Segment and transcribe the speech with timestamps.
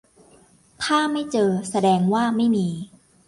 [0.83, 2.67] ถ้าไม่เจอแสดงว่าไม่มี